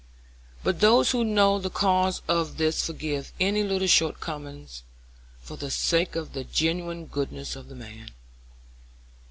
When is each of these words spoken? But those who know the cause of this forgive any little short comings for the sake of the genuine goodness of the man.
But 0.63 0.79
those 0.79 1.11
who 1.11 1.23
know 1.23 1.59
the 1.59 1.69
cause 1.69 2.23
of 2.27 2.57
this 2.57 2.83
forgive 2.87 3.31
any 3.39 3.61
little 3.63 3.87
short 3.87 4.19
comings 4.19 4.81
for 5.43 5.57
the 5.57 5.69
sake 5.69 6.15
of 6.15 6.33
the 6.33 6.43
genuine 6.43 7.05
goodness 7.05 7.55
of 7.55 7.69
the 7.69 7.75
man. 7.75 8.09